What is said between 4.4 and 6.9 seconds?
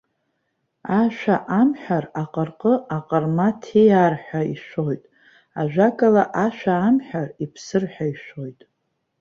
ишәоит, ажәакала, ашәа